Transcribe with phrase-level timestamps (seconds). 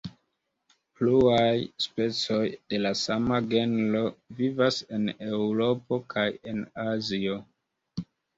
[1.01, 1.51] Pluaj
[1.83, 4.01] specoj de la sama genro
[4.41, 7.39] vivas en Eŭropo kaj en Azio.